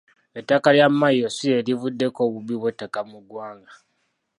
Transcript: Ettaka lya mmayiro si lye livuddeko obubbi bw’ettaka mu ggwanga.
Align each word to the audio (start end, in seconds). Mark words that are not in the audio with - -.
Ettaka 0.39 0.69
lya 0.75 0.87
mmayiro 0.91 1.29
si 1.35 1.45
lye 1.49 1.59
livuddeko 1.67 2.19
obubbi 2.27 2.55
bw’ettaka 2.59 2.99
mu 3.09 3.17
ggwanga. 3.23 3.73